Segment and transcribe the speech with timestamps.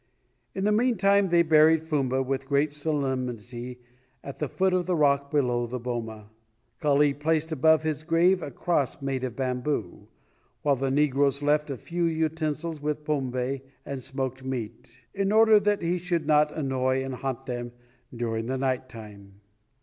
[0.55, 3.77] In the meantime they buried Fumba with great solemnity
[4.23, 6.31] at the foot of the rock below the boma.
[6.79, 10.07] Kali placed above his grave a cross made of bamboo,
[10.63, 15.83] while the negroes left a few utensils with pombe and smoked meat "in order that
[15.83, 17.71] he should not annoy and haunt them
[18.11, 19.39] during the night time."